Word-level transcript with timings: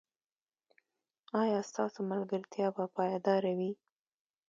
ایا 1.41 1.59
ستاسو 1.69 1.99
ملګرتیا 2.11 2.67
به 2.75 2.85
پایداره 2.95 3.51
وي؟ 3.57 3.71